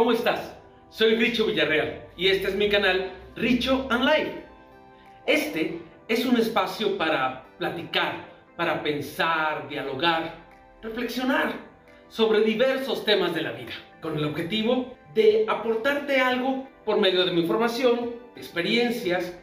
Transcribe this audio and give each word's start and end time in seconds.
¿cómo 0.00 0.12
estás? 0.12 0.56
Soy 0.88 1.16
Richo 1.16 1.44
Villarreal 1.44 2.06
y 2.16 2.28
este 2.28 2.48
es 2.48 2.54
mi 2.54 2.70
canal 2.70 3.12
Richo 3.36 3.86
Online. 3.90 4.44
Este 5.26 5.78
es 6.08 6.24
un 6.24 6.38
espacio 6.38 6.96
para 6.96 7.44
platicar, 7.58 8.14
para 8.56 8.82
pensar, 8.82 9.68
dialogar, 9.68 10.36
reflexionar 10.80 11.52
sobre 12.08 12.40
diversos 12.40 13.04
temas 13.04 13.34
de 13.34 13.42
la 13.42 13.52
vida, 13.52 13.74
con 14.00 14.16
el 14.16 14.24
objetivo 14.24 14.96
de 15.12 15.44
aportarte 15.46 16.18
algo 16.18 16.66
por 16.86 16.98
medio 16.98 17.26
de 17.26 17.32
mi 17.32 17.42
información, 17.42 18.14
experiencias, 18.36 19.38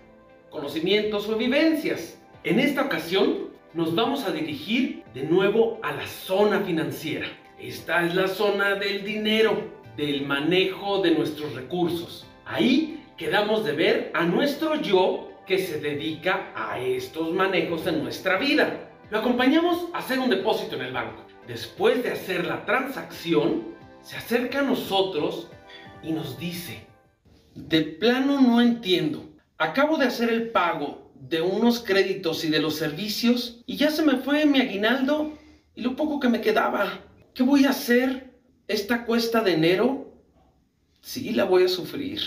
conocimientos 0.49 1.29
o 1.29 1.37
vivencias. 1.37 2.19
En 2.43 2.59
esta 2.59 2.81
ocasión 2.81 3.49
nos 3.75 3.93
vamos 3.93 4.25
a 4.25 4.31
dirigir 4.31 5.03
de 5.13 5.21
nuevo 5.21 5.79
a 5.83 5.91
la 5.91 6.07
zona 6.07 6.61
financiera. 6.61 7.27
Esta 7.59 8.07
es 8.07 8.15
la 8.15 8.27
zona 8.27 8.73
del 8.73 9.03
dinero, 9.03 9.76
del 9.97 10.25
manejo 10.25 11.01
de 11.01 11.11
nuestros 11.11 11.53
recursos. 11.55 12.25
Ahí 12.45 13.03
quedamos 13.17 13.65
de 13.65 13.73
ver 13.73 14.11
a 14.13 14.23
nuestro 14.23 14.75
yo 14.75 15.31
que 15.47 15.57
se 15.57 15.79
dedica 15.79 16.53
a 16.55 16.79
estos 16.79 17.33
manejos 17.33 17.87
en 17.87 18.03
nuestra 18.03 18.37
vida. 18.37 18.91
Lo 19.09 19.19
acompañamos 19.19 19.87
a 19.93 19.97
hacer 19.97 20.19
un 20.19 20.29
depósito 20.29 20.75
en 20.75 20.83
el 20.83 20.93
banco. 20.93 21.25
Después 21.47 22.03
de 22.03 22.11
hacer 22.11 22.45
la 22.45 22.63
transacción, 22.65 23.75
se 24.01 24.17
acerca 24.17 24.59
a 24.59 24.63
nosotros 24.63 25.49
y 26.03 26.11
nos 26.11 26.37
dice, 26.37 26.85
de 27.55 27.81
plano 27.81 28.39
no 28.39 28.61
entiendo. 28.61 29.29
Acabo 29.57 29.97
de 29.97 30.05
hacer 30.05 30.29
el 30.29 30.49
pago 30.51 31.11
de 31.15 31.41
unos 31.41 31.79
créditos 31.79 32.45
y 32.45 32.49
de 32.49 32.59
los 32.59 32.75
servicios 32.75 33.63
y 33.65 33.77
ya 33.77 33.89
se 33.89 34.03
me 34.03 34.17
fue 34.17 34.45
mi 34.45 34.59
aguinaldo 34.59 35.33
y 35.73 35.81
lo 35.81 35.95
poco 35.95 36.19
que 36.19 36.29
me 36.29 36.41
quedaba. 36.41 36.99
¿Qué 37.33 37.41
voy 37.41 37.65
a 37.65 37.71
hacer? 37.71 38.26
¿Esta 38.67 39.05
cuesta 39.05 39.41
de 39.41 39.53
enero? 39.53 40.11
Sí, 40.99 41.31
la 41.31 41.45
voy 41.45 41.63
a 41.63 41.69
sufrir. 41.69 42.19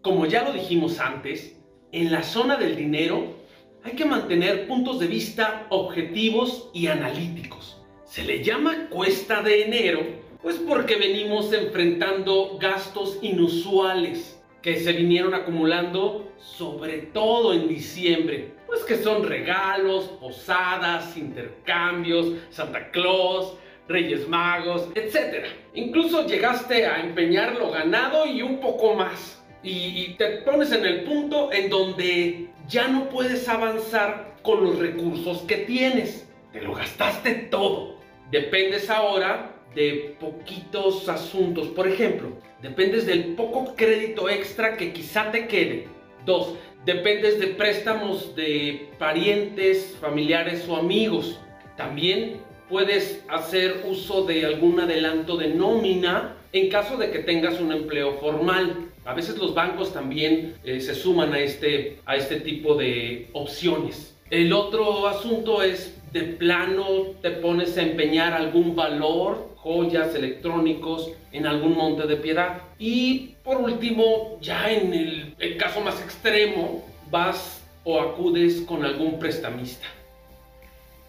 Como 0.00 0.26
ya 0.26 0.42
lo 0.42 0.52
dijimos 0.52 0.98
antes, 0.98 1.56
en 1.92 2.10
la 2.10 2.24
zona 2.24 2.56
del 2.56 2.74
dinero 2.74 3.36
hay 3.84 3.92
que 3.92 4.04
mantener 4.04 4.66
puntos 4.66 4.98
de 4.98 5.06
vista 5.06 5.68
objetivos 5.70 6.70
y 6.74 6.88
analíticos. 6.88 7.80
Se 8.04 8.24
le 8.24 8.42
llama 8.42 8.88
cuesta 8.88 9.42
de 9.42 9.62
enero, 9.62 10.00
pues 10.42 10.56
porque 10.56 10.96
venimos 10.96 11.52
enfrentando 11.52 12.58
gastos 12.58 13.20
inusuales 13.22 14.42
que 14.60 14.80
se 14.80 14.92
vinieron 14.92 15.34
acumulando 15.34 16.32
sobre 16.36 16.98
todo 16.98 17.54
en 17.54 17.68
diciembre, 17.68 18.56
pues 18.72 18.84
que 18.84 19.04
son 19.04 19.28
regalos, 19.28 20.04
posadas, 20.18 21.14
intercambios, 21.18 22.32
Santa 22.48 22.90
Claus, 22.90 23.58
Reyes 23.86 24.26
Magos, 24.26 24.88
etc. 24.94 25.44
Incluso 25.74 26.26
llegaste 26.26 26.86
a 26.86 27.00
empeñar 27.00 27.56
lo 27.56 27.70
ganado 27.70 28.24
y 28.24 28.40
un 28.40 28.60
poco 28.60 28.94
más. 28.94 29.44
Y, 29.62 30.14
te 30.14 30.38
pones 30.38 30.72
en 30.72 30.86
el 30.86 31.04
punto 31.04 31.52
en 31.52 31.68
donde 31.68 32.48
ya 32.66 32.88
no 32.88 33.10
puedes 33.10 33.46
avanzar 33.46 34.36
con 34.42 34.64
los 34.64 34.78
recursos 34.78 35.42
que 35.42 35.58
tienes. 35.58 36.26
Te 36.50 36.62
lo 36.62 36.74
gastaste 36.74 37.48
todo. 37.50 37.98
Dependes 38.30 38.88
ahora 38.88 39.54
de 39.74 40.16
poquitos 40.18 41.10
asuntos. 41.10 41.68
Por 41.68 41.86
ejemplo, 41.86 42.30
dependes 42.62 43.04
del 43.04 43.34
poco 43.34 43.76
crédito 43.76 44.30
extra 44.30 44.78
que 44.78 44.94
quizá 44.94 45.30
te 45.30 45.46
quede. 45.46 45.88
Dos, 46.24 46.54
dependes 46.84 47.40
de 47.40 47.48
préstamos 47.48 48.34
de 48.36 48.88
parientes, 48.98 49.96
familiares 50.00 50.66
o 50.68 50.76
amigos. 50.76 51.40
También 51.76 52.40
puedes 52.68 53.24
hacer 53.28 53.84
uso 53.88 54.24
de 54.24 54.46
algún 54.46 54.80
adelanto 54.80 55.36
de 55.36 55.48
nómina 55.48 56.36
en 56.52 56.68
caso 56.68 56.96
de 56.96 57.10
que 57.10 57.20
tengas 57.20 57.60
un 57.60 57.72
empleo 57.72 58.18
formal. 58.18 58.88
A 59.04 59.14
veces 59.14 59.36
los 59.38 59.54
bancos 59.54 59.92
también 59.92 60.54
eh, 60.64 60.80
se 60.80 60.94
suman 60.94 61.32
a 61.32 61.40
este, 61.40 61.98
a 62.06 62.16
este 62.16 62.40
tipo 62.40 62.74
de 62.74 63.28
opciones. 63.32 64.16
El 64.30 64.52
otro 64.52 65.08
asunto 65.08 65.62
es 65.62 65.98
de 66.12 66.22
plano 66.22 67.14
te 67.22 67.30
pones 67.30 67.76
a 67.78 67.82
empeñar 67.82 68.34
algún 68.34 68.76
valor, 68.76 69.51
joyas, 69.62 70.14
electrónicos, 70.14 71.12
en 71.30 71.46
algún 71.46 71.76
monte 71.76 72.06
de 72.06 72.16
piedad. 72.16 72.62
Y 72.78 73.36
por 73.44 73.58
último, 73.58 74.38
ya 74.40 74.70
en 74.70 74.92
el, 74.92 75.34
el 75.38 75.56
caso 75.56 75.80
más 75.80 76.00
extremo, 76.02 76.84
vas 77.10 77.62
o 77.84 78.00
acudes 78.00 78.62
con 78.62 78.84
algún 78.84 79.18
prestamista. 79.18 79.86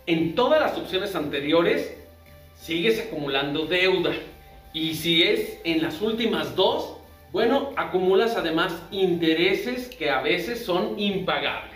En 0.06 0.36
todas 0.36 0.60
las 0.60 0.78
opciones 0.78 1.16
anteriores, 1.16 1.96
sigues 2.56 3.00
acumulando 3.00 3.66
deuda. 3.66 4.12
Y 4.74 4.96
si 4.96 5.24
es 5.24 5.60
en 5.64 5.82
las 5.82 6.02
últimas 6.02 6.56
dos, 6.56 6.98
bueno, 7.32 7.72
acumulas 7.78 8.36
además 8.36 8.74
intereses 8.92 9.88
que 9.88 10.10
a 10.10 10.22
veces 10.22 10.64
son 10.64 11.00
impagables. 11.00 11.73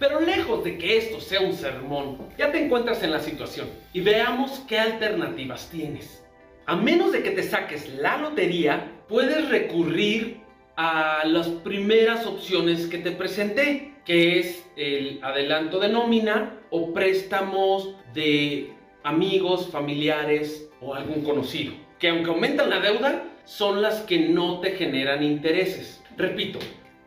Pero 0.00 0.18
lejos 0.18 0.64
de 0.64 0.78
que 0.78 0.96
esto 0.96 1.20
sea 1.20 1.42
un 1.42 1.52
sermón, 1.52 2.16
ya 2.38 2.50
te 2.50 2.64
encuentras 2.64 3.02
en 3.02 3.10
la 3.10 3.20
situación 3.20 3.68
y 3.92 4.00
veamos 4.00 4.62
qué 4.66 4.78
alternativas 4.78 5.68
tienes. 5.68 6.24
A 6.64 6.74
menos 6.74 7.12
de 7.12 7.22
que 7.22 7.32
te 7.32 7.42
saques 7.42 7.86
la 7.96 8.16
lotería, 8.16 8.90
puedes 9.08 9.50
recurrir 9.50 10.40
a 10.74 11.20
las 11.26 11.48
primeras 11.48 12.26
opciones 12.26 12.86
que 12.86 12.96
te 12.96 13.10
presenté, 13.10 13.92
que 14.06 14.38
es 14.38 14.64
el 14.76 15.20
adelanto 15.22 15.78
de 15.78 15.90
nómina 15.90 16.58
o 16.70 16.94
préstamos 16.94 17.94
de 18.14 18.72
amigos, 19.02 19.68
familiares 19.70 20.70
o 20.80 20.94
algún 20.94 21.22
conocido, 21.22 21.74
que 21.98 22.08
aunque 22.08 22.30
aumentan 22.30 22.70
la 22.70 22.80
deuda, 22.80 23.24
son 23.44 23.82
las 23.82 24.00
que 24.00 24.18
no 24.18 24.60
te 24.60 24.70
generan 24.70 25.22
intereses. 25.22 26.02
Repito, 26.16 26.58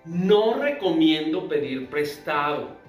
no 0.06 0.62
recomiendo 0.62 1.48
pedir 1.48 1.88
prestado 1.88 2.83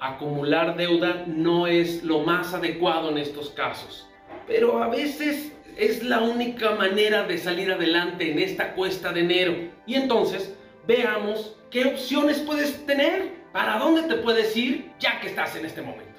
acumular 0.00 0.76
deuda 0.76 1.24
no 1.26 1.66
es 1.66 2.02
lo 2.02 2.20
más 2.20 2.54
adecuado 2.54 3.10
en 3.10 3.18
estos 3.18 3.50
casos. 3.50 4.08
Pero 4.46 4.82
a 4.82 4.88
veces 4.88 5.52
es 5.76 6.02
la 6.02 6.20
única 6.20 6.72
manera 6.72 7.24
de 7.24 7.38
salir 7.38 7.72
adelante 7.72 8.30
en 8.30 8.38
esta 8.38 8.74
cuesta 8.74 9.12
de 9.12 9.20
enero. 9.20 9.54
Y 9.86 9.94
entonces 9.94 10.54
veamos 10.86 11.56
qué 11.70 11.86
opciones 11.86 12.38
puedes 12.40 12.84
tener, 12.86 13.32
para 13.52 13.78
dónde 13.78 14.02
te 14.02 14.20
puedes 14.20 14.56
ir 14.56 14.90
ya 14.98 15.20
que 15.20 15.28
estás 15.28 15.56
en 15.56 15.64
este 15.64 15.80
momento. 15.80 16.12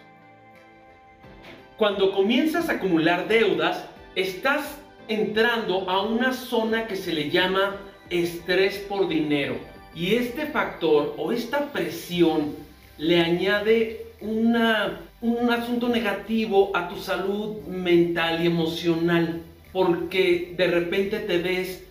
Cuando 1.77 2.13
comienzas 2.13 2.69
a 2.69 2.73
acumular 2.73 3.27
deudas, 3.27 3.85
estás 4.15 4.77
entrando 5.07 5.89
a 5.89 6.01
una 6.01 6.33
zona 6.33 6.87
que 6.87 6.95
se 6.95 7.13
le 7.13 7.29
llama 7.29 7.75
estrés 8.09 8.77
por 8.89 9.07
dinero. 9.07 9.57
Y 9.93 10.15
este 10.15 10.45
factor 10.47 11.13
o 11.17 11.31
esta 11.31 11.71
presión 11.71 12.55
le 12.97 13.19
añade 13.19 14.07
una, 14.21 15.01
un 15.21 15.51
asunto 15.51 15.89
negativo 15.89 16.71
a 16.75 16.87
tu 16.89 16.97
salud 16.97 17.61
mental 17.67 18.43
y 18.43 18.47
emocional, 18.47 19.41
porque 19.71 20.53
de 20.55 20.67
repente 20.67 21.19
te 21.19 21.37
ves 21.37 21.83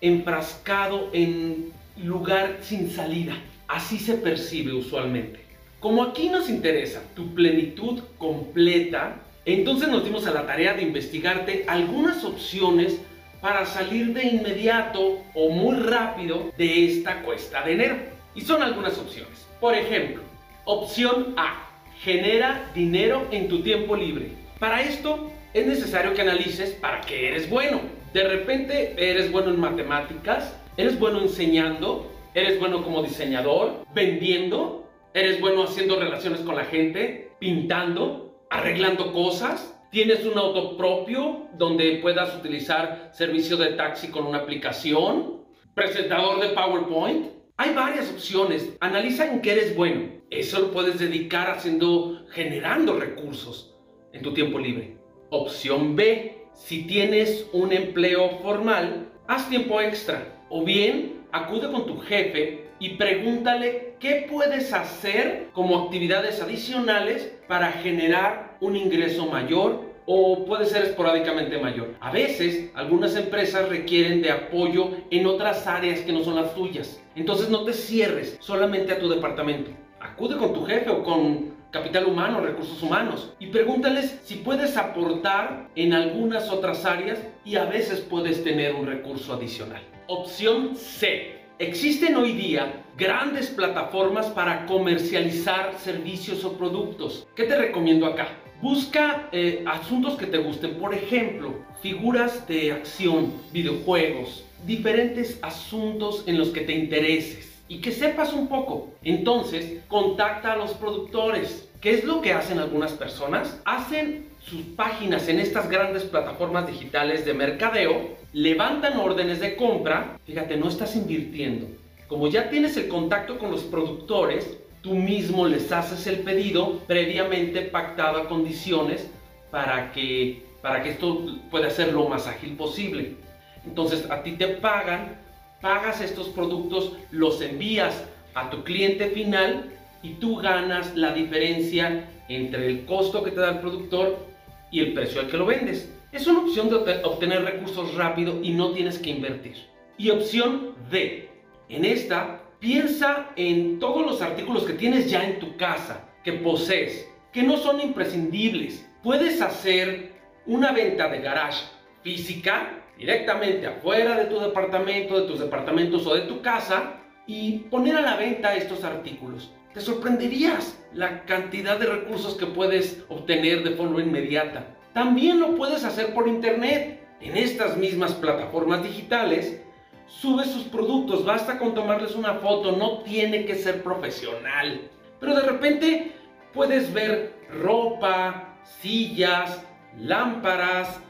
enfrascado 0.00 1.10
en 1.12 1.72
lugar 2.02 2.58
sin 2.62 2.90
salida. 2.90 3.34
Así 3.68 3.98
se 3.98 4.14
percibe 4.14 4.72
usualmente. 4.72 5.40
Como 5.80 6.02
aquí 6.02 6.28
nos 6.28 6.48
interesa 6.48 7.02
tu 7.14 7.34
plenitud 7.34 8.02
completa, 8.18 9.16
entonces 9.44 9.88
nos 9.88 10.04
dimos 10.04 10.26
a 10.26 10.32
la 10.32 10.46
tarea 10.46 10.74
de 10.74 10.82
investigarte 10.82 11.64
algunas 11.66 12.24
opciones 12.24 13.00
para 13.40 13.66
salir 13.66 14.14
de 14.14 14.22
inmediato 14.22 15.18
o 15.34 15.50
muy 15.50 15.76
rápido 15.76 16.52
de 16.56 16.86
esta 16.86 17.22
cuesta 17.22 17.62
de 17.64 17.72
enero. 17.72 17.96
Y 18.34 18.42
son 18.42 18.62
algunas 18.62 18.96
opciones. 18.98 19.46
Por 19.60 19.74
ejemplo, 19.74 20.22
Opción 20.64 21.34
A. 21.36 21.68
Genera 22.02 22.70
dinero 22.72 23.26
en 23.32 23.48
tu 23.48 23.62
tiempo 23.62 23.96
libre. 23.96 24.30
Para 24.60 24.80
esto 24.80 25.28
es 25.52 25.66
necesario 25.66 26.14
que 26.14 26.22
analices 26.22 26.70
para 26.70 27.00
qué 27.00 27.28
eres 27.28 27.50
bueno. 27.50 27.80
De 28.12 28.22
repente 28.22 28.94
eres 28.96 29.32
bueno 29.32 29.50
en 29.50 29.58
matemáticas, 29.58 30.56
eres 30.76 31.00
bueno 31.00 31.20
enseñando, 31.20 32.12
eres 32.32 32.60
bueno 32.60 32.84
como 32.84 33.02
diseñador, 33.02 33.84
vendiendo, 33.92 34.88
eres 35.14 35.40
bueno 35.40 35.64
haciendo 35.64 35.98
relaciones 35.98 36.42
con 36.42 36.54
la 36.54 36.64
gente, 36.64 37.32
pintando, 37.40 38.46
arreglando 38.48 39.12
cosas. 39.12 39.76
Tienes 39.90 40.24
un 40.24 40.38
auto 40.38 40.76
propio 40.76 41.48
donde 41.54 41.98
puedas 42.00 42.36
utilizar 42.36 43.10
servicio 43.12 43.56
de 43.56 43.72
taxi 43.72 44.12
con 44.12 44.28
una 44.28 44.38
aplicación, 44.38 45.42
presentador 45.74 46.40
de 46.40 46.50
PowerPoint. 46.50 47.32
Hay 47.56 47.74
varias 47.74 48.10
opciones. 48.12 48.76
Analiza 48.78 49.26
en 49.26 49.42
qué 49.42 49.52
eres 49.52 49.74
bueno. 49.74 50.21
Eso 50.32 50.60
lo 50.60 50.70
puedes 50.70 50.98
dedicar 50.98 51.50
haciendo, 51.50 52.24
generando 52.30 52.98
recursos 52.98 53.76
en 54.14 54.22
tu 54.22 54.32
tiempo 54.32 54.58
libre. 54.58 54.96
Opción 55.28 55.94
B, 55.94 56.46
si 56.54 56.84
tienes 56.84 57.46
un 57.52 57.70
empleo 57.70 58.38
formal, 58.38 59.12
haz 59.28 59.50
tiempo 59.50 59.78
extra. 59.82 60.42
O 60.48 60.64
bien, 60.64 61.26
acude 61.32 61.70
con 61.70 61.84
tu 61.84 61.98
jefe 61.98 62.68
y 62.78 62.94
pregúntale 62.94 63.96
qué 64.00 64.26
puedes 64.30 64.72
hacer 64.72 65.48
como 65.52 65.84
actividades 65.84 66.40
adicionales 66.40 67.36
para 67.46 67.70
generar 67.70 68.56
un 68.62 68.74
ingreso 68.74 69.26
mayor 69.26 69.92
o 70.06 70.46
puede 70.46 70.64
ser 70.64 70.86
esporádicamente 70.86 71.58
mayor. 71.58 71.94
A 72.00 72.10
veces 72.10 72.70
algunas 72.74 73.14
empresas 73.16 73.68
requieren 73.68 74.22
de 74.22 74.30
apoyo 74.30 74.92
en 75.10 75.26
otras 75.26 75.66
áreas 75.66 76.00
que 76.00 76.12
no 76.12 76.24
son 76.24 76.36
las 76.36 76.54
tuyas. 76.54 77.02
Entonces 77.14 77.50
no 77.50 77.64
te 77.64 77.74
cierres 77.74 78.38
solamente 78.40 78.92
a 78.92 78.98
tu 78.98 79.10
departamento. 79.10 79.81
Acude 80.02 80.36
con 80.36 80.52
tu 80.52 80.64
jefe 80.64 80.90
o 80.90 81.04
con 81.04 81.52
capital 81.70 82.06
humano, 82.06 82.40
recursos 82.40 82.82
humanos, 82.82 83.32
y 83.38 83.46
pregúntales 83.46 84.18
si 84.24 84.36
puedes 84.36 84.76
aportar 84.76 85.68
en 85.76 85.94
algunas 85.94 86.50
otras 86.50 86.84
áreas 86.84 87.20
y 87.44 87.54
a 87.54 87.64
veces 87.66 88.00
puedes 88.00 88.42
tener 88.42 88.74
un 88.74 88.86
recurso 88.86 89.32
adicional. 89.32 89.80
Opción 90.08 90.74
C. 90.74 91.40
Existen 91.60 92.16
hoy 92.16 92.32
día 92.32 92.82
grandes 92.98 93.48
plataformas 93.48 94.26
para 94.26 94.66
comercializar 94.66 95.74
servicios 95.78 96.44
o 96.44 96.54
productos. 96.54 97.28
¿Qué 97.36 97.44
te 97.44 97.56
recomiendo 97.56 98.06
acá? 98.06 98.28
Busca 98.60 99.28
eh, 99.30 99.64
asuntos 99.66 100.16
que 100.16 100.26
te 100.26 100.38
gusten, 100.38 100.74
por 100.74 100.94
ejemplo, 100.94 101.54
figuras 101.80 102.46
de 102.48 102.72
acción, 102.72 103.32
videojuegos, 103.52 104.44
diferentes 104.66 105.38
asuntos 105.42 106.24
en 106.26 106.38
los 106.38 106.48
que 106.48 106.62
te 106.62 106.72
intereses 106.72 107.51
y 107.68 107.80
que 107.80 107.92
sepas 107.92 108.32
un 108.32 108.48
poco. 108.48 108.90
Entonces, 109.02 109.80
contacta 109.88 110.52
a 110.52 110.56
los 110.56 110.72
productores. 110.72 111.68
¿Qué 111.80 111.94
es 111.94 112.04
lo 112.04 112.20
que 112.20 112.32
hacen 112.32 112.58
algunas 112.58 112.92
personas? 112.92 113.60
Hacen 113.64 114.28
sus 114.40 114.62
páginas 114.76 115.28
en 115.28 115.40
estas 115.40 115.68
grandes 115.68 116.04
plataformas 116.04 116.66
digitales 116.66 117.24
de 117.24 117.34
mercadeo, 117.34 118.16
levantan 118.32 118.98
órdenes 118.98 119.40
de 119.40 119.56
compra, 119.56 120.18
fíjate, 120.24 120.56
no 120.56 120.68
estás 120.68 120.96
invirtiendo. 120.96 121.66
Como 122.08 122.28
ya 122.28 122.50
tienes 122.50 122.76
el 122.76 122.88
contacto 122.88 123.38
con 123.38 123.50
los 123.50 123.62
productores, 123.62 124.58
tú 124.82 124.94
mismo 124.94 125.46
les 125.46 125.70
haces 125.72 126.06
el 126.06 126.18
pedido 126.18 126.80
previamente 126.80 127.62
pactado 127.62 128.18
a 128.18 128.28
condiciones 128.28 129.08
para 129.50 129.92
que, 129.92 130.44
para 130.60 130.82
que 130.82 130.90
esto 130.90 131.24
pueda 131.50 131.70
ser 131.70 131.92
lo 131.92 132.08
más 132.08 132.26
ágil 132.26 132.56
posible. 132.56 133.16
Entonces 133.64 134.10
a 134.10 134.22
ti 134.22 134.32
te 134.32 134.48
pagan, 134.48 135.20
pagas 135.62 136.02
estos 136.02 136.28
productos, 136.28 136.92
los 137.10 137.40
envías 137.40 138.04
a 138.34 138.50
tu 138.50 138.64
cliente 138.64 139.08
final 139.10 139.70
y 140.02 140.14
tú 140.14 140.36
ganas 140.36 140.94
la 140.96 141.14
diferencia 141.14 142.10
entre 142.28 142.66
el 142.66 142.84
costo 142.84 143.22
que 143.22 143.30
te 143.30 143.40
da 143.40 143.52
el 143.52 143.60
productor 143.60 144.26
y 144.70 144.80
el 144.80 144.92
precio 144.92 145.20
al 145.20 145.28
que 145.28 145.38
lo 145.38 145.46
vendes. 145.46 145.90
Es 146.10 146.26
una 146.26 146.40
opción 146.40 146.68
de 146.68 147.02
obtener 147.04 147.44
recursos 147.44 147.94
rápido 147.94 148.40
y 148.42 148.50
no 148.50 148.72
tienes 148.72 148.98
que 148.98 149.10
invertir. 149.10 149.56
Y 149.96 150.10
opción 150.10 150.74
D. 150.90 151.30
En 151.68 151.84
esta, 151.84 152.42
piensa 152.58 153.30
en 153.36 153.78
todos 153.78 154.04
los 154.04 154.20
artículos 154.20 154.64
que 154.64 154.74
tienes 154.74 155.10
ya 155.10 155.24
en 155.24 155.38
tu 155.38 155.56
casa, 155.56 156.08
que 156.24 156.32
posees, 156.34 157.08
que 157.32 157.42
no 157.42 157.56
son 157.56 157.80
imprescindibles. 157.80 158.86
Puedes 159.02 159.40
hacer 159.40 160.12
una 160.44 160.72
venta 160.72 161.08
de 161.08 161.20
garage 161.20 161.64
física 162.02 162.81
directamente 162.98 163.66
afuera 163.66 164.16
de 164.16 164.26
tu 164.26 164.40
departamento, 164.40 165.20
de 165.20 165.26
tus 165.26 165.40
departamentos 165.40 166.06
o 166.06 166.14
de 166.14 166.22
tu 166.22 166.42
casa 166.42 167.00
y 167.26 167.58
poner 167.70 167.96
a 167.96 168.02
la 168.02 168.16
venta 168.16 168.54
estos 168.56 168.84
artículos. 168.84 169.52
Te 169.74 169.80
sorprenderías 169.80 170.78
la 170.92 171.24
cantidad 171.24 171.78
de 171.78 171.86
recursos 171.86 172.34
que 172.36 172.46
puedes 172.46 173.04
obtener 173.08 173.64
de 173.64 173.70
forma 173.70 174.02
inmediata. 174.02 174.76
También 174.92 175.40
lo 175.40 175.56
puedes 175.56 175.84
hacer 175.84 176.12
por 176.12 176.28
internet. 176.28 177.00
En 177.20 177.36
estas 177.36 177.76
mismas 177.76 178.12
plataformas 178.14 178.82
digitales, 178.82 179.62
sube 180.06 180.44
sus 180.44 180.64
productos, 180.64 181.24
basta 181.24 181.58
con 181.58 181.74
tomarles 181.74 182.14
una 182.14 182.34
foto, 182.34 182.72
no 182.72 182.98
tiene 183.02 183.44
que 183.44 183.54
ser 183.54 183.82
profesional. 183.82 184.90
Pero 185.20 185.34
de 185.36 185.42
repente 185.42 186.12
puedes 186.52 186.92
ver 186.92 187.34
ropa, 187.48 188.56
sillas, 188.80 189.64
lámparas, 189.96 191.00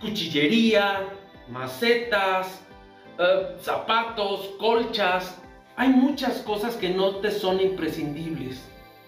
cuchillería, 0.00 1.06
macetas, 1.50 2.60
eh, 3.18 3.56
zapatos, 3.60 4.50
colchas, 4.58 5.36
hay 5.76 5.88
muchas 5.90 6.38
cosas 6.38 6.76
que 6.76 6.90
no 6.90 7.16
te 7.16 7.30
son 7.30 7.60
imprescindibles 7.60 8.60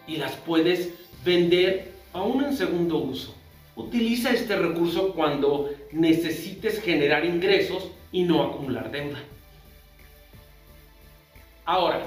y 0.06 0.16
las 0.16 0.32
puedes 0.32 0.94
vender 1.24 1.92
aún 2.12 2.44
en 2.44 2.56
segundo 2.56 2.98
uso. 2.98 3.34
Utiliza 3.76 4.30
este 4.30 4.56
recurso 4.56 5.14
cuando 5.14 5.70
necesites 5.92 6.80
generar 6.82 7.24
ingresos 7.24 7.90
y 8.12 8.22
no 8.22 8.42
acumular 8.42 8.90
deuda. 8.90 9.18
Ahora, 11.64 12.02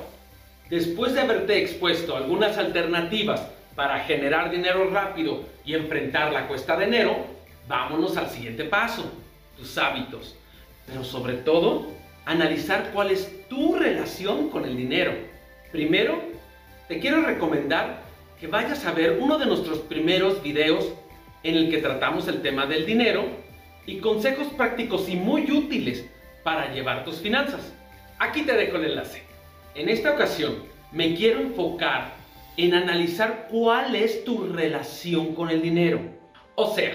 después 0.69 1.13
de 1.13 1.21
haberte 1.21 1.61
expuesto 1.61 2.15
algunas 2.15 2.57
alternativas 2.57 3.47
para 3.75 3.99
generar 4.01 4.51
dinero 4.51 4.89
rápido 4.89 5.43
y 5.65 5.73
enfrentar 5.73 6.31
la 6.31 6.47
cuesta 6.47 6.77
de 6.77 6.85
enero, 6.85 7.25
vámonos 7.67 8.17
al 8.17 8.29
siguiente 8.29 8.65
paso, 8.65 9.11
tus 9.57 9.77
hábitos. 9.77 10.35
Pero 10.85 11.03
sobre 11.03 11.35
todo, 11.35 11.87
analizar 12.25 12.91
cuál 12.93 13.11
es 13.11 13.47
tu 13.47 13.75
relación 13.75 14.49
con 14.49 14.65
el 14.65 14.75
dinero. 14.75 15.13
Primero, 15.71 16.21
te 16.87 16.99
quiero 16.99 17.21
recomendar 17.21 18.03
que 18.39 18.47
vayas 18.47 18.85
a 18.85 18.91
ver 18.91 19.17
uno 19.19 19.37
de 19.37 19.45
nuestros 19.45 19.79
primeros 19.79 20.43
videos 20.43 20.93
en 21.43 21.55
el 21.55 21.69
que 21.69 21.77
tratamos 21.77 22.27
el 22.27 22.41
tema 22.41 22.65
del 22.65 22.85
dinero 22.85 23.25
y 23.85 23.97
consejos 23.97 24.47
prácticos 24.47 25.09
y 25.09 25.15
muy 25.15 25.51
útiles 25.51 26.05
para 26.43 26.73
llevar 26.73 27.03
tus 27.03 27.17
finanzas. 27.17 27.73
Aquí 28.19 28.43
te 28.43 28.53
dejo 28.53 28.77
el 28.77 28.85
enlace. 28.85 29.23
En 29.75 29.89
esta 29.89 30.11
ocasión 30.11 30.63
me 30.91 31.15
quiero 31.15 31.39
enfocar 31.41 32.13
en 32.57 32.73
analizar 32.73 33.47
cuál 33.49 33.95
es 33.95 34.23
tu 34.23 34.47
relación 34.47 35.33
con 35.33 35.49
el 35.49 35.61
dinero. 35.61 35.99
O 36.55 36.73
sea, 36.75 36.91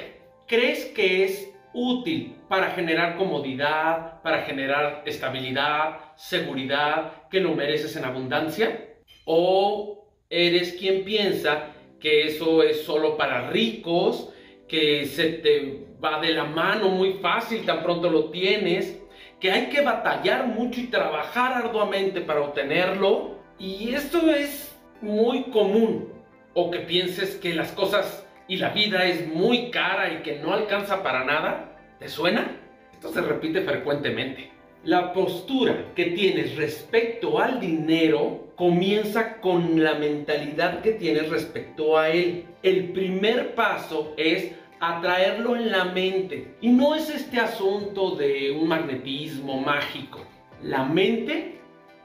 ¿crees 0.47 0.87
que 0.87 1.25
es 1.25 1.48
útil 1.79 2.37
para 2.49 2.71
generar 2.71 3.17
comodidad, 3.17 4.21
para 4.23 4.43
generar 4.43 5.03
estabilidad, 5.07 6.15
seguridad, 6.17 7.29
que 7.31 7.41
lo 7.41 7.55
mereces 7.55 7.95
en 7.97 8.05
abundancia? 8.05 8.97
¿O 9.25 10.07
eres 10.29 10.73
quien 10.73 11.05
piensa 11.05 11.69
que 12.01 12.27
eso 12.27 12.63
es 12.63 12.85
solo 12.85 13.17
para 13.17 13.51
ricos, 13.51 14.33
que 14.67 15.07
se 15.07 15.31
te 15.31 15.87
va 16.03 16.21
de 16.21 16.31
la 16.31 16.45
mano 16.45 16.89
muy 16.89 17.15
fácil 17.15 17.65
tan 17.65 17.83
pronto 17.83 18.11
lo 18.11 18.31
tienes, 18.31 19.01
que 19.41 19.51
hay 19.51 19.67
que 19.67 19.81
batallar 19.81 20.47
mucho 20.47 20.81
y 20.81 20.89
trabajar 20.89 21.53
arduamente 21.53 22.21
para 22.21 22.43
obtenerlo? 22.43 23.39
Y 23.59 23.95
esto 23.95 24.31
es 24.31 24.77
muy 25.01 25.45
común. 25.45 26.13
O 26.55 26.71
que 26.71 26.81
pienses 26.81 27.37
que 27.37 27.55
las 27.55 27.73
cosas 27.73 28.27
y 28.49 28.57
la 28.57 28.71
vida 28.71 29.05
es 29.05 29.29
muy 29.29 29.71
cara 29.71 30.13
y 30.13 30.23
que 30.23 30.39
no 30.39 30.53
alcanza 30.53 31.03
para 31.03 31.25
nada? 31.25 31.68
¿Te 31.99 32.09
suena? 32.09 32.57
Esto 32.93 33.13
se 33.13 33.21
repite 33.21 33.63
frecuentemente. 33.63 34.51
La 34.85 35.13
postura 35.13 35.93
que 35.97 36.07
tienes 36.07 36.55
respecto 36.57 37.41
al 37.41 37.59
dinero 37.59 38.53
comienza 38.55 39.41
con 39.41 39.83
la 39.83 39.95
mentalidad 39.95 40.81
que 40.81 40.93
tienes 40.93 41.29
respecto 41.29 41.99
a 41.99 42.11
él. 42.11 42.45
El 42.63 42.93
primer 42.93 43.57
paso 43.57 44.15
es 44.17 44.53
atraerlo 44.79 45.57
en 45.57 45.73
la 45.73 45.87
mente. 45.87 46.55
Y 46.61 46.69
no 46.69 46.95
es 46.95 47.11
este 47.11 47.41
asunto 47.41 48.15
de 48.15 48.53
un 48.53 48.69
magnetismo 48.69 49.61
mágico. 49.61 50.25
La 50.63 50.85
mente 50.85 51.59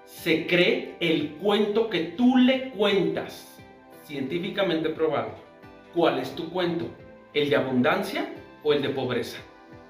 se 0.05 0.47
cree 0.47 0.95
el 0.99 1.33
cuento 1.33 1.87
que 1.87 1.99
tú 1.99 2.37
le 2.37 2.71
cuentas. 2.71 3.61
Científicamente 4.05 4.89
probado. 4.89 5.35
¿Cuál 5.93 6.17
es 6.17 6.33
tu 6.33 6.49
cuento? 6.49 6.87
¿El 7.35 7.51
de 7.51 7.55
abundancia 7.55 8.33
o 8.63 8.73
el 8.73 8.81
de 8.81 8.89
pobreza? 8.89 9.37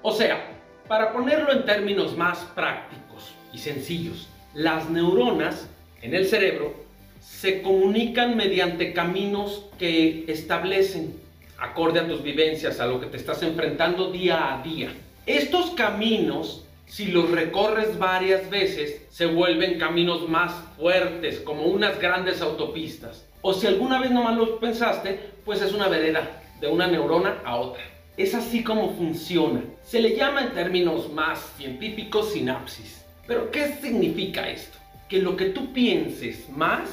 O 0.06 0.12
sea, 0.12 0.50
para 0.86 1.14
ponerlo 1.14 1.50
en 1.50 1.64
términos 1.64 2.14
más 2.14 2.36
prácticos 2.54 3.32
y 3.54 3.58
sencillos, 3.58 4.28
las 4.52 4.90
neuronas 4.90 5.66
en 6.02 6.14
el 6.14 6.26
cerebro 6.26 6.74
se 7.22 7.62
comunican 7.62 8.36
mediante 8.36 8.92
caminos 8.92 9.64
que 9.78 10.26
establecen 10.28 11.18
acorde 11.58 12.00
a 12.00 12.06
tus 12.06 12.22
vivencias, 12.22 12.80
a 12.80 12.86
lo 12.86 13.00
que 13.00 13.06
te 13.06 13.16
estás 13.16 13.42
enfrentando 13.42 14.12
día 14.12 14.52
a 14.52 14.62
día. 14.62 14.92
Estos 15.24 15.70
caminos, 15.70 16.66
si 16.84 17.06
los 17.06 17.30
recorres 17.30 17.98
varias 17.98 18.50
veces, 18.50 19.06
se 19.08 19.24
vuelven 19.24 19.78
caminos 19.78 20.28
más 20.28 20.52
fuertes, 20.76 21.40
como 21.40 21.62
unas 21.62 21.98
grandes 21.98 22.42
autopistas. 22.42 23.24
O 23.40 23.54
si 23.54 23.66
alguna 23.66 23.98
vez 24.02 24.10
nomás 24.10 24.36
lo 24.36 24.60
pensaste, 24.60 25.18
pues 25.46 25.62
es 25.62 25.72
una 25.72 25.88
vereda 25.88 26.42
de 26.60 26.68
una 26.68 26.88
neurona 26.88 27.40
a 27.42 27.56
otra. 27.56 27.93
Es 28.16 28.34
así 28.34 28.62
como 28.62 28.94
funciona. 28.94 29.64
Se 29.82 30.00
le 30.00 30.16
llama 30.16 30.42
en 30.42 30.54
términos 30.54 31.12
más 31.12 31.52
científicos 31.56 32.32
sinapsis. 32.32 33.04
Pero 33.26 33.50
¿qué 33.50 33.74
significa 33.82 34.48
esto? 34.48 34.78
Que 35.08 35.18
lo 35.18 35.36
que 35.36 35.46
tú 35.46 35.72
pienses 35.72 36.48
más, 36.48 36.88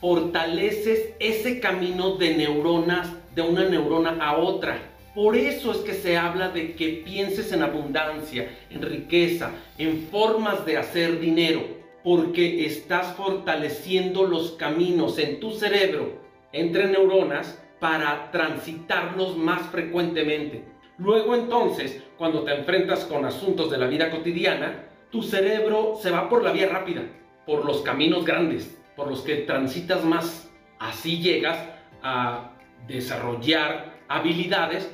fortaleces 0.00 1.14
ese 1.20 1.58
camino 1.60 2.16
de 2.16 2.36
neuronas 2.36 3.08
de 3.34 3.42
una 3.42 3.64
neurona 3.64 4.18
a 4.20 4.36
otra. 4.36 4.78
Por 5.14 5.36
eso 5.36 5.72
es 5.72 5.78
que 5.78 5.94
se 5.94 6.18
habla 6.18 6.50
de 6.50 6.74
que 6.74 7.02
pienses 7.04 7.50
en 7.52 7.62
abundancia, 7.62 8.48
en 8.68 8.82
riqueza, 8.82 9.52
en 9.78 10.06
formas 10.10 10.66
de 10.66 10.76
hacer 10.76 11.18
dinero 11.18 11.78
porque 12.04 12.66
estás 12.66 13.16
fortaleciendo 13.16 14.24
los 14.24 14.52
caminos 14.52 15.18
en 15.18 15.40
tu 15.40 15.52
cerebro 15.52 16.20
entre 16.52 16.88
neuronas 16.88 17.58
para 17.80 18.30
transitarlos 18.30 19.36
más 19.36 19.62
frecuentemente. 19.70 20.64
Luego 20.98 21.34
entonces, 21.34 22.02
cuando 22.16 22.42
te 22.42 22.54
enfrentas 22.54 23.04
con 23.04 23.24
asuntos 23.24 23.70
de 23.70 23.78
la 23.78 23.86
vida 23.86 24.10
cotidiana, 24.10 24.84
tu 25.10 25.22
cerebro 25.22 25.96
se 26.00 26.10
va 26.10 26.28
por 26.28 26.42
la 26.42 26.52
vía 26.52 26.68
rápida, 26.68 27.02
por 27.46 27.64
los 27.64 27.82
caminos 27.82 28.24
grandes, 28.24 28.78
por 28.96 29.08
los 29.08 29.22
que 29.22 29.36
transitas 29.36 30.04
más. 30.04 30.50
Así 30.78 31.18
llegas 31.18 31.58
a 32.02 32.52
desarrollar 32.86 33.98
habilidades 34.08 34.92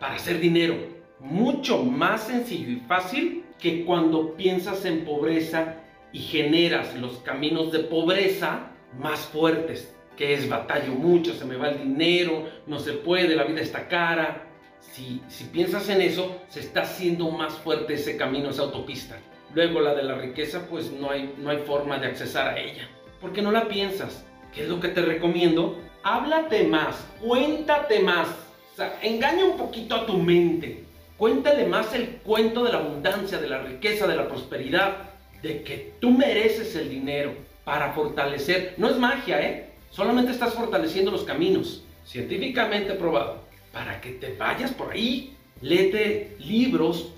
para 0.00 0.16
hacer 0.16 0.40
dinero. 0.40 0.74
Mucho 1.20 1.82
más 1.82 2.24
sencillo 2.24 2.70
y 2.70 2.80
fácil 2.80 3.44
que 3.58 3.84
cuando 3.84 4.34
piensas 4.34 4.84
en 4.84 5.04
pobreza 5.04 5.76
y 6.12 6.18
generas 6.18 6.94
los 6.96 7.18
caminos 7.18 7.72
de 7.72 7.80
pobreza 7.80 8.70
más 8.98 9.20
fuertes, 9.20 9.96
que 10.16 10.34
es 10.34 10.48
batallo 10.48 10.92
mucho, 10.92 11.34
se 11.34 11.44
me 11.44 11.56
va 11.56 11.70
el 11.70 11.78
dinero, 11.78 12.48
no 12.66 12.78
se 12.78 12.92
puede, 12.92 13.36
la 13.36 13.44
vida 13.44 13.60
está 13.60 13.88
cara. 13.88 14.46
Si, 14.80 15.20
si 15.28 15.44
piensas 15.44 15.88
en 15.88 16.00
eso, 16.02 16.40
se 16.48 16.60
está 16.60 16.82
haciendo 16.82 17.30
más 17.30 17.54
fuerte 17.54 17.94
ese 17.94 18.16
camino, 18.16 18.50
esa 18.50 18.62
autopista. 18.62 19.16
Luego 19.54 19.80
la 19.80 19.94
de 19.94 20.02
la 20.02 20.16
riqueza, 20.16 20.66
pues 20.68 20.92
no 20.92 21.10
hay, 21.10 21.34
no 21.38 21.50
hay 21.50 21.58
forma 21.58 21.98
de 21.98 22.08
accesar 22.08 22.48
a 22.48 22.58
ella. 22.58 22.88
Porque 23.20 23.42
no 23.42 23.52
la 23.52 23.68
piensas. 23.68 24.24
¿Qué 24.52 24.64
es 24.64 24.68
lo 24.68 24.80
que 24.80 24.88
te 24.88 25.02
recomiendo? 25.02 25.80
Háblate 26.02 26.64
más, 26.64 27.06
cuéntate 27.20 28.00
más. 28.00 28.28
O 28.72 28.76
sea, 28.76 28.98
engaña 29.02 29.44
un 29.44 29.56
poquito 29.56 29.94
a 29.94 30.06
tu 30.06 30.18
mente. 30.18 30.84
Cuéntale 31.16 31.64
más 31.66 31.94
el 31.94 32.16
cuento 32.24 32.64
de 32.64 32.72
la 32.72 32.78
abundancia, 32.78 33.38
de 33.38 33.48
la 33.48 33.60
riqueza, 33.60 34.06
de 34.06 34.16
la 34.16 34.28
prosperidad, 34.28 35.10
de 35.42 35.62
que 35.62 35.94
tú 36.00 36.10
mereces 36.10 36.74
el 36.74 36.90
dinero 36.90 37.34
para 37.64 37.92
fortalecer. 37.92 38.74
No 38.76 38.90
es 38.90 38.98
magia, 38.98 39.40
¿eh? 39.40 39.70
Solamente 39.94 40.32
estás 40.32 40.54
fortaleciendo 40.54 41.12
los 41.12 41.22
caminos, 41.22 41.84
científicamente 42.04 42.94
probado, 42.94 43.44
para 43.72 44.00
que 44.00 44.10
te 44.10 44.34
vayas 44.34 44.72
por 44.72 44.90
ahí. 44.90 45.36
Léete 45.60 46.34
libros 46.40 47.12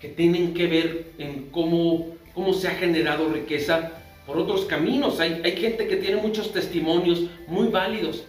que 0.00 0.08
tienen 0.08 0.52
que 0.52 0.66
ver 0.66 1.12
en 1.18 1.48
cómo, 1.52 2.16
cómo 2.34 2.54
se 2.54 2.66
ha 2.66 2.72
generado 2.72 3.28
riqueza 3.28 3.92
por 4.26 4.36
otros 4.36 4.64
caminos. 4.64 5.20
Hay, 5.20 5.40
hay 5.44 5.52
gente 5.52 5.86
que 5.86 5.94
tiene 5.94 6.20
muchos 6.20 6.52
testimonios 6.52 7.26
muy 7.46 7.68
válidos 7.68 8.24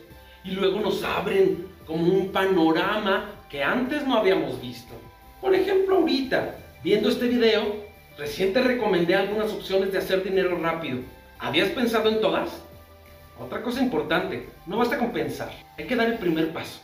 y 0.46 0.52
luego 0.52 0.80
nos 0.80 1.04
abren 1.04 1.66
como 1.88 2.14
un 2.14 2.32
panorama 2.32 3.44
que 3.50 3.64
antes 3.64 4.06
no 4.06 4.20
habíamos 4.20 4.62
visto. 4.62 4.94
Por 5.42 5.56
ejemplo, 5.56 5.96
ahorita, 5.96 6.60
viendo 6.84 7.10
este 7.10 7.28
video, 7.28 7.88
recién 8.20 8.54
te 8.54 8.62
recomendé 8.62 9.16
algunas 9.16 9.52
opciones 9.52 9.92
de 9.92 9.98
hacer 9.98 10.24
dinero 10.24 10.60
rápido. 10.60 11.00
¿Habías 11.40 11.70
pensado 11.70 12.10
en 12.10 12.22
todas? 12.22 12.67
Otra 13.40 13.62
cosa 13.62 13.82
importante, 13.82 14.50
no 14.66 14.78
basta 14.78 14.98
con 14.98 15.12
pensar, 15.12 15.52
hay 15.78 15.86
que 15.86 15.96
dar 15.96 16.08
el 16.08 16.18
primer 16.18 16.52
paso. 16.52 16.82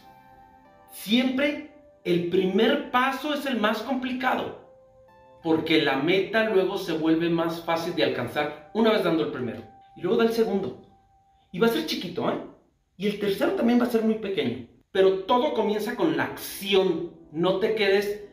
Siempre 0.92 1.72
el 2.04 2.30
primer 2.30 2.92
paso 2.92 3.34
es 3.34 3.46
el 3.46 3.60
más 3.60 3.82
complicado, 3.82 4.60
porque 5.42 5.82
la 5.82 5.98
meta 5.98 6.50
luego 6.50 6.78
se 6.78 6.94
vuelve 6.94 7.30
más 7.30 7.62
fácil 7.62 7.96
de 7.96 8.04
alcanzar 8.04 8.70
una 8.74 8.92
vez 8.92 9.04
dando 9.04 9.24
el 9.24 9.32
primero, 9.32 9.64
y 9.96 10.02
luego 10.02 10.18
da 10.18 10.26
el 10.26 10.34
segundo. 10.34 10.82
Y 11.52 11.60
va 11.60 11.68
a 11.68 11.72
ser 11.72 11.86
chiquito, 11.86 12.30
¿eh? 12.30 12.40
Y 12.98 13.08
el 13.08 13.20
tercero 13.20 13.54
también 13.54 13.80
va 13.80 13.86
a 13.86 13.90
ser 13.90 14.04
muy 14.04 14.16
pequeño. 14.16 14.68
Pero 14.92 15.20
todo 15.26 15.54
comienza 15.54 15.96
con 15.96 16.18
la 16.18 16.26
acción. 16.26 17.12
No 17.32 17.58
te 17.58 17.76
quedes 17.76 18.24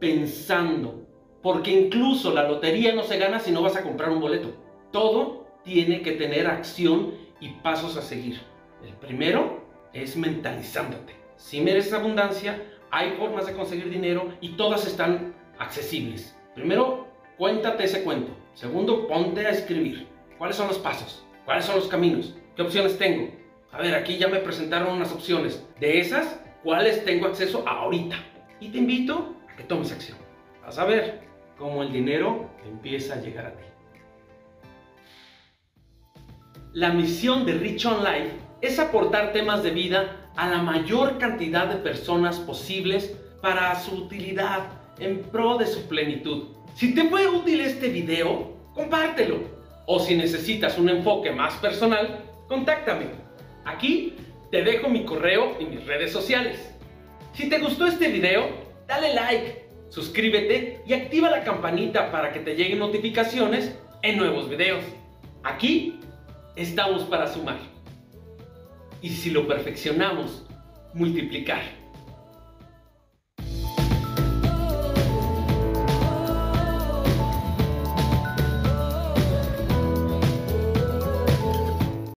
pensando. 0.00 1.06
Porque 1.42 1.70
incluso 1.70 2.32
la 2.32 2.48
lotería 2.48 2.94
no 2.94 3.02
se 3.04 3.18
gana 3.18 3.38
si 3.38 3.52
no 3.52 3.62
vas 3.62 3.76
a 3.76 3.82
comprar 3.82 4.10
un 4.10 4.20
boleto. 4.20 4.52
Todo 4.92 5.46
tiene 5.64 6.02
que 6.02 6.12
tener 6.12 6.46
acción 6.46 7.14
y 7.40 7.50
pasos 7.50 7.96
a 7.96 8.02
seguir. 8.02 8.40
El 8.84 8.94
primero 8.94 9.64
es 9.92 10.16
mentalizándote. 10.16 11.14
Si 11.36 11.60
mereces 11.60 11.92
abundancia, 11.92 12.62
hay 12.90 13.12
formas 13.12 13.46
de 13.46 13.52
conseguir 13.52 13.90
dinero 13.90 14.32
y 14.40 14.50
todas 14.56 14.86
están 14.86 15.34
accesibles. 15.58 16.36
Primero, 16.54 17.06
cuéntate 17.36 17.84
ese 17.84 18.02
cuento. 18.02 18.32
Segundo, 18.54 19.06
ponte 19.06 19.46
a 19.46 19.50
escribir. 19.50 20.08
¿Cuáles 20.38 20.56
son 20.56 20.68
los 20.68 20.78
pasos? 20.78 21.24
¿Cuáles 21.44 21.64
son 21.64 21.76
los 21.76 21.88
caminos? 21.88 22.34
¿Qué 22.56 22.62
opciones 22.62 22.98
tengo? 22.98 23.30
A 23.70 23.78
ver, 23.78 23.94
aquí 23.94 24.16
ya 24.16 24.28
me 24.28 24.38
presentaron 24.38 24.96
unas 24.96 25.12
opciones. 25.12 25.64
De 25.78 26.00
esas, 26.00 26.40
¿cuáles 26.62 27.04
tengo 27.04 27.26
acceso 27.26 27.66
ahorita? 27.66 28.16
Y 28.60 28.68
te 28.68 28.78
invito 28.78 29.36
a 29.52 29.56
que 29.56 29.64
tomes 29.64 29.92
acción. 29.92 30.18
A 30.64 30.84
ver 30.84 31.20
cómo 31.56 31.82
el 31.82 31.92
dinero 31.92 32.50
empieza 32.64 33.14
a 33.14 33.20
llegar 33.20 33.46
a 33.46 33.52
ti. 33.52 33.64
La 36.78 36.90
misión 36.90 37.44
de 37.44 37.54
Rich 37.54 37.86
Online 37.86 38.30
es 38.60 38.78
aportar 38.78 39.32
temas 39.32 39.64
de 39.64 39.72
vida 39.72 40.30
a 40.36 40.48
la 40.48 40.58
mayor 40.58 41.18
cantidad 41.18 41.66
de 41.66 41.74
personas 41.74 42.38
posibles 42.38 43.16
para 43.42 43.74
su 43.80 43.96
utilidad 43.96 44.68
en 45.00 45.22
pro 45.22 45.58
de 45.58 45.66
su 45.66 45.88
plenitud. 45.88 46.44
Si 46.76 46.94
te 46.94 47.08
fue 47.08 47.26
útil 47.26 47.62
este 47.62 47.88
video, 47.88 48.52
compártelo. 48.74 49.40
O 49.86 49.98
si 49.98 50.14
necesitas 50.14 50.78
un 50.78 50.88
enfoque 50.88 51.32
más 51.32 51.54
personal, 51.54 52.20
contáctame. 52.46 53.06
Aquí 53.64 54.14
te 54.52 54.62
dejo 54.62 54.88
mi 54.88 55.04
correo 55.04 55.56
y 55.58 55.64
mis 55.64 55.84
redes 55.84 56.12
sociales. 56.12 56.60
Si 57.32 57.48
te 57.48 57.58
gustó 57.58 57.88
este 57.88 58.06
video, 58.06 58.50
dale 58.86 59.14
like, 59.14 59.68
suscríbete 59.88 60.80
y 60.86 60.92
activa 60.92 61.28
la 61.28 61.42
campanita 61.42 62.12
para 62.12 62.32
que 62.32 62.38
te 62.38 62.54
lleguen 62.54 62.78
notificaciones 62.78 63.76
en 64.02 64.16
nuevos 64.16 64.48
videos. 64.48 64.84
Aquí 65.42 65.97
estamos 66.58 67.04
para 67.04 67.32
sumar. 67.32 67.58
Y 69.00 69.10
si 69.10 69.30
lo 69.30 69.46
perfeccionamos, 69.46 70.44
multiplicar. 70.92 71.77